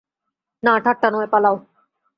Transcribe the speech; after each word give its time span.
না, 0.63 0.73
ঠাট্টা 0.79 1.07
নয়, 1.11 1.29
পালাও। 1.31 1.55